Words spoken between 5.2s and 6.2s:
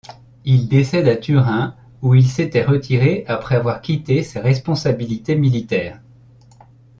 militaires.